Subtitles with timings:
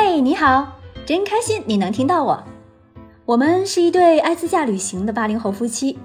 [0.00, 2.44] 嘿，你好，真开心你能听到我。
[3.24, 5.98] 我们是一对爱自驾旅行的八零后夫妻，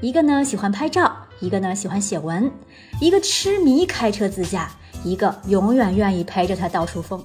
[0.00, 2.50] 一个呢喜欢拍照，一个呢喜欢写文，
[3.00, 4.68] 一个痴迷开车自驾，
[5.04, 7.24] 一个永远愿意陪着他到处疯。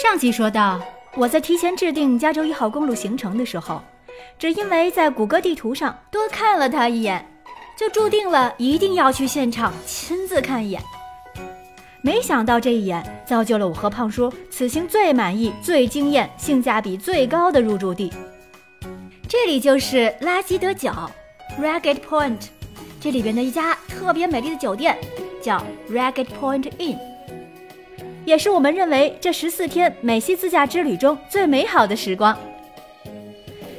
[0.00, 0.80] 上集说到，
[1.16, 3.82] 我在提前制定加州一号公路行程的时候，
[4.38, 7.28] 只因为在谷歌地图上多看了他一眼，
[7.76, 10.80] 就注定了一定要去现场亲自看一眼。
[12.00, 18.12] 没想到这一眼造就了我和胖叔此行最满意、最惊艳、性价比最高的入住地。
[19.28, 21.10] 这里就是拉基德角
[21.60, 22.38] （Ragged Point），
[23.00, 24.96] 这里边的一家特别美丽的酒店
[25.42, 26.98] 叫 Ragged Point Inn，
[28.24, 32.38] 也是我们认为这十四天美西自驾之旅中最美好的时光。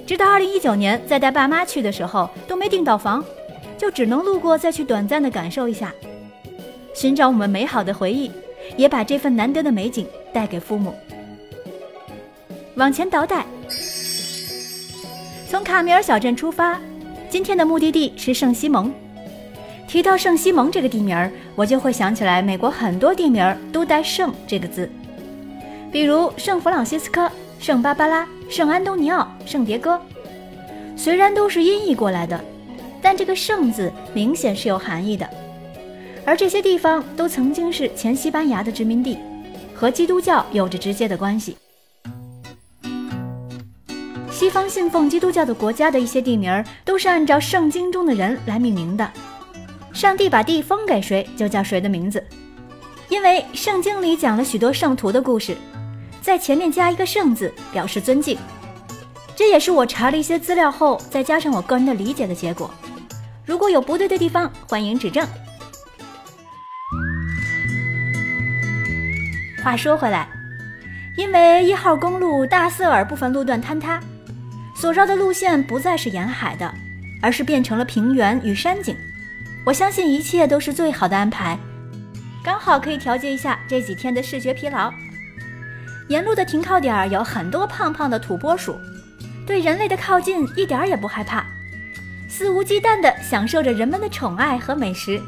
[0.06, 3.24] 直到二零一九年再带爸妈去的时候都没订到房，
[3.78, 5.94] 就只能路过再去短暂的感受一下。
[6.94, 8.32] 寻找我们美好的回忆，
[8.76, 10.94] 也把这份难得的美景带给父母。
[12.76, 13.46] 往前倒带，
[15.50, 16.80] 从卡米尔小镇出发，
[17.30, 18.94] 今天的目的地是圣西蒙。
[19.88, 24.90] 提到圣西蒙这个地名儿，我就会想起来美国很多地名儿都带“圣”这个字，
[25.92, 30.00] 比如圣弗朗西斯科、圣芭芭拉、圣安东尼奥、圣迭戈。
[30.96, 32.40] 虽然都是音译过来的，
[33.02, 35.28] 但这个“圣”字明显是有含义的。
[36.30, 39.18] 而这些地方都曾经是前西班牙的殖民地，
[39.74, 41.58] 和基督教有着直接的关系。
[44.30, 49.12] 西方信奉基督教的国家的一些地名都是按照圣经中的人来命名的，
[49.92, 52.24] 上帝把地封给谁，就叫谁的名字。
[53.08, 55.58] 因为圣经里讲了许多圣徒的故事，
[56.22, 58.38] 在前面加一个“圣”字，表示尊敬。
[59.36, 62.70] 这也是我查了一些资料后，再加上我个人的理解的结果。
[63.48, 65.28] 如果有不对的地方，欢迎指正。
[69.64, 70.28] 话说回来，
[71.18, 74.00] 因为一号公路大瑟尔部分路段坍塌，
[74.76, 76.74] 所绕的路线不再是沿海的，
[77.22, 78.96] 而是变成了平原与山景。
[79.66, 81.60] 我相信一切都是最好的安排，
[82.42, 84.92] 刚好可以调节一下这几天的视觉疲劳。
[86.08, 88.80] 沿路的停靠点有很多胖胖的土拨鼠，
[89.46, 91.46] 对人类的靠近一点也不害怕，
[92.30, 95.22] 肆无忌惮地享受着人们的宠爱和美食。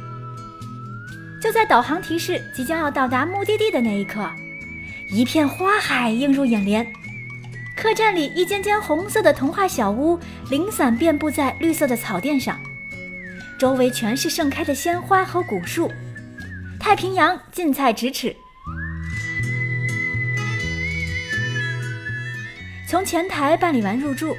[1.41, 4.29] 就在导航提示即将要到达目的地的那一刻，
[5.09, 6.85] 一片花海映入眼帘。
[7.75, 10.19] 客栈里一间间红色的童话小屋
[10.51, 12.59] 零散遍布在绿色的草甸上，
[13.57, 15.91] 周围全是盛开的鲜花和古树，
[16.79, 18.35] 太平洋近在咫尺。
[22.87, 24.37] 从前台办理完入住，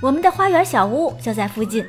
[0.00, 1.84] 我们的花园小屋就在附近。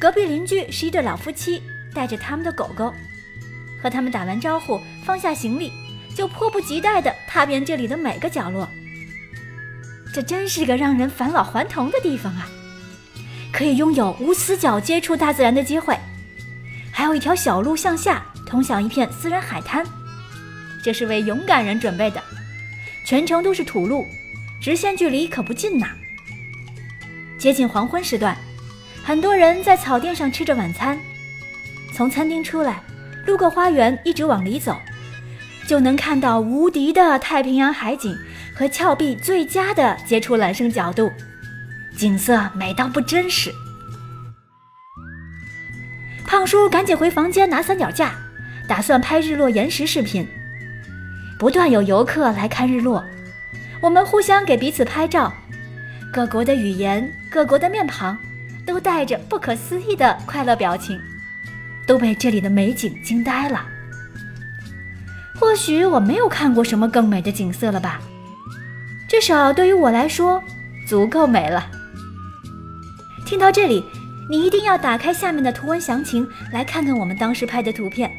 [0.00, 1.62] 隔壁邻居是一对老夫妻，
[1.94, 2.92] 带着他们的狗狗。
[3.82, 5.72] 和他们打完招呼，放下行李，
[6.14, 8.68] 就迫不及待地踏遍这里的每个角落。
[10.14, 12.48] 这真是个让人返老还童的地方啊！
[13.50, 15.98] 可以拥有无死角接触大自然的机会，
[16.92, 19.84] 还有一条小路向下通向一片私人海滩，
[20.84, 22.22] 这是为勇敢人准备的。
[23.04, 24.06] 全程都是土路，
[24.60, 25.88] 直线距离可不近呐。
[27.38, 28.36] 接近黄昏时段，
[29.02, 30.98] 很多人在草甸上吃着晚餐，
[31.92, 32.82] 从餐厅出来。
[33.26, 34.76] 路过花园，一直往里走，
[35.66, 38.16] 就能看到无敌的太平洋海景
[38.54, 41.10] 和峭壁最佳的接触揽胜角度，
[41.96, 43.52] 景色美到不真实。
[46.24, 48.12] 胖叔赶紧回房间拿三脚架，
[48.66, 50.26] 打算拍日落延时视频。
[51.38, 53.04] 不断有游客来看日落，
[53.80, 55.32] 我们互相给彼此拍照，
[56.12, 58.16] 各国的语言、各国的面庞，
[58.64, 61.00] 都带着不可思议的快乐表情。
[61.86, 63.66] 都被这里的美景惊呆了。
[65.38, 68.00] 或许我没有看过什么更美的景色了吧？
[69.08, 70.42] 至少对于我来说，
[70.86, 71.68] 足够美了。
[73.26, 73.84] 听到这里，
[74.30, 78.10] 你一定要打开下面的图文详情，来看看我们当时拍的图片。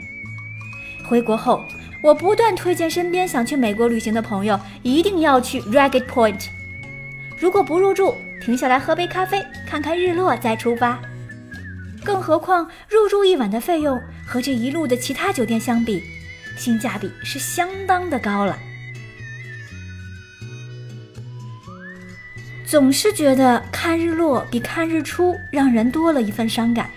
[1.07, 1.63] 回国后，
[2.01, 6.47] 我不断推荐身边想去美国旅行的朋友，一定要去 Ragged Point。
[7.37, 10.99] 如果不入住，停下来喝杯咖啡，看看日落再出发。
[12.03, 16.03] 更何况入住一晚的费用和这一路的其他酒店相比，
[16.57, 18.57] 性价比是相当的高了。
[22.65, 26.89] 总是觉得看日落比看日出让人多了一份伤感。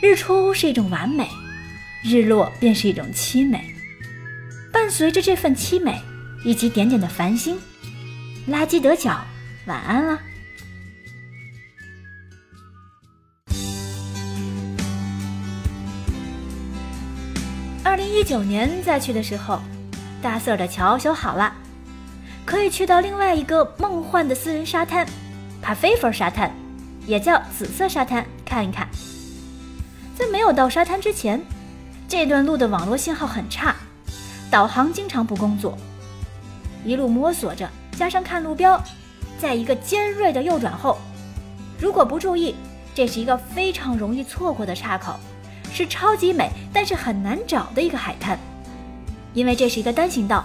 [0.00, 1.28] 日出是一种完美，
[2.02, 3.74] 日落便是一种凄美。
[4.72, 6.00] 伴随着这份凄美
[6.44, 7.58] 以及点点的繁星，
[8.46, 9.20] 拉基德角，
[9.66, 10.18] 晚安了。
[17.88, 19.62] 二零一九年再去的时候，
[20.20, 21.50] 大色的桥修好了，
[22.44, 25.06] 可以去到另外一个梦幻的私人沙滩——
[25.62, 26.54] 帕菲佛沙滩，
[27.06, 28.86] 也叫紫色沙滩，看一看。
[30.14, 31.40] 在没有到沙滩之前，
[32.06, 33.74] 这段路的网络信号很差，
[34.50, 35.74] 导航经常不工作。
[36.84, 38.78] 一路摸索着，加上看路标，
[39.40, 40.98] 在一个尖锐的右转后，
[41.80, 42.54] 如果不注意，
[42.94, 45.18] 这是一个非常容易错过的岔口。
[45.72, 48.38] 是超级美，但是很难找的一个海滩，
[49.34, 50.44] 因为这是一个单行道，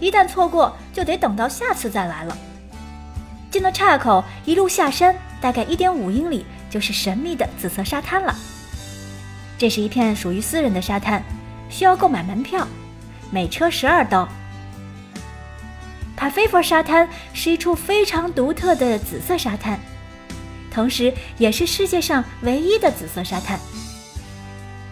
[0.00, 2.36] 一旦错过就得等到下次再来了。
[3.50, 8.34] 进了岔口，一路下山，大概一点五英里就是神秘的紫色沙滩了。
[9.58, 11.22] 这是一片属于私人的沙滩，
[11.68, 12.66] 需要购买门票，
[13.30, 14.26] 每车十二刀。
[16.16, 19.78] 帕菲佛沙滩是一处非常独特的紫色沙滩，
[20.70, 23.58] 同时也是世界上唯一的紫色沙滩。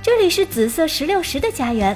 [0.02, 1.94] 这里是紫色石榴石的家园，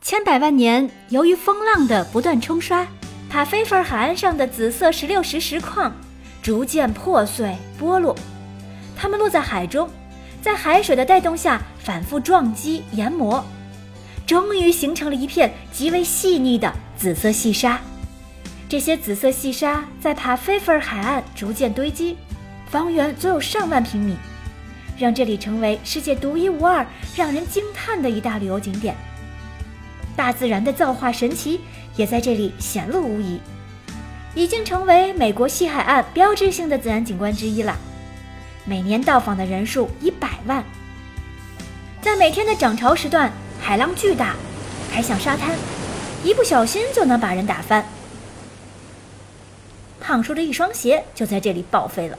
[0.00, 2.86] 千百万年，由于风浪的不断冲刷，
[3.28, 5.94] 帕菲弗尔海岸上的紫色石榴石石矿
[6.40, 8.16] 逐渐破碎剥落，
[8.96, 9.86] 它们落在海中，
[10.40, 13.44] 在海水的带动下反复撞击研磨，
[14.26, 17.78] 终于形成了一片极为细腻的紫色细沙。
[18.66, 22.16] 这些紫色细沙在帕菲弗尔海岸逐渐堆积，
[22.70, 24.16] 方圆足有上万平米。
[24.98, 28.94] 让这里成为世界独一无二、让人惊叹的一大旅游景点。
[30.16, 31.60] 大自然的造化神奇
[31.94, 33.38] 也在这里显露无遗，
[34.34, 37.76] 已经成为美国西海岸标志性的自然景观之一了。
[38.64, 40.64] 每年到访的人数一百万。
[42.00, 44.34] 在每天的涨潮时段，海浪巨大，
[44.92, 45.56] 开向沙滩，
[46.24, 47.84] 一不小心就能把人打翻。
[50.00, 52.18] 胖叔的一双鞋就在这里报废了。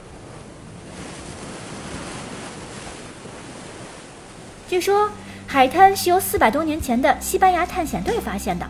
[4.68, 5.10] 据说
[5.46, 8.68] 海滩是由四百多年前的西班牙探险队发现的。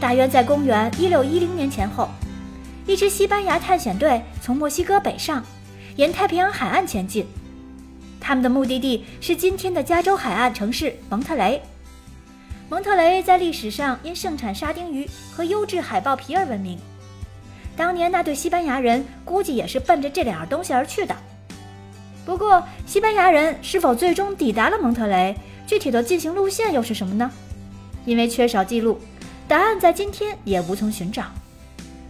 [0.00, 2.08] 大约在公元一六一零年前后，
[2.86, 5.44] 一支西班牙探险队从墨西哥北上，
[5.96, 7.26] 沿太平洋海岸前进。
[8.18, 11.60] 他们的目的地是今天的加州海岸城市蒙特雷。
[12.70, 16.78] 蒙特雷在历史上因盛产沙丁鱼和优质海豹皮而闻名。
[17.76, 21.14] 当年那对西班牙人估计也是奔着这两样东西而去的。
[22.26, 25.36] 不过，西班牙人是否最终抵达了蒙特雷？
[25.64, 27.30] 具体的进行路线又是什么呢？
[28.04, 29.00] 因为缺少记录，
[29.46, 31.26] 答案在今天也无从寻找。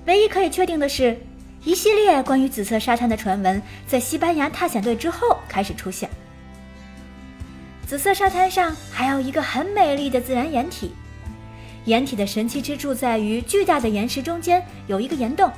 [0.06, 1.20] 唯一可以确定的是，
[1.64, 6.08] 一系列关于紫色沙滩的传闻在西班牙探险队之后开始出现。
[7.86, 10.92] 紫色沙滩上还有一个很美丽的自然岩体，
[11.84, 15.52] 岩体的神奇之处在于巨大的岩石中间有一个岩洞，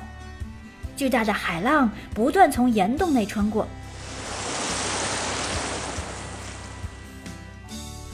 [0.97, 3.65] 巨大的海浪不断从岩洞内穿过。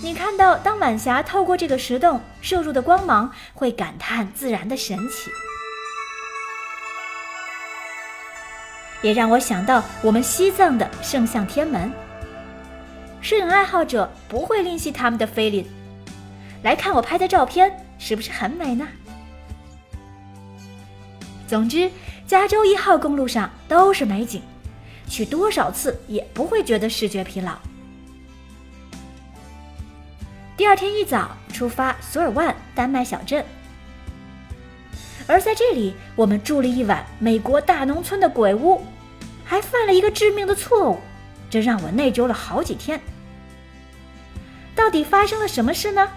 [0.05, 5.31] 你看到，当晚霞透过这个石洞射入的光芒，会感叹自然的神奇，
[9.01, 11.91] 也让我想到我们西藏的圣象天门。
[13.19, 15.65] 摄影爱好者不会吝惜他们的菲林，
[16.61, 18.87] 来看我拍的照片，是不是很美呢？
[21.47, 21.89] 总之，
[22.27, 24.43] 加州一号公路上都是美景，
[25.09, 27.53] 去多少次也不会觉得视觉疲劳。
[30.57, 33.45] 第二天一早出发，索尔万丹麦小镇。
[35.27, 38.81] 而在这里，我们住了一晚美国大农村的鬼屋，
[39.43, 40.99] 还犯了一个致命的错误，
[41.49, 43.01] 这让我内疚了好几天。
[44.73, 46.09] 到底发生了什么事呢？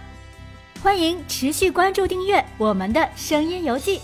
[0.82, 4.00] 欢迎持续关注订阅我们的声音游记。